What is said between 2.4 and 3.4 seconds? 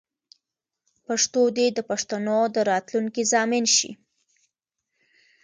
د راتلونکې